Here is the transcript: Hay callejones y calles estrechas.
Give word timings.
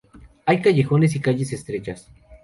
Hay 0.47 0.63
callejones 0.63 1.15
y 1.15 1.19
calles 1.19 1.53
estrechas. 1.53 2.09